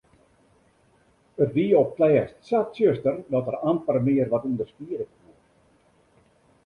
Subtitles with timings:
[1.43, 5.33] It wie op 't lêst sa tsjuster dat er amper mear wat ûnderskiede koe.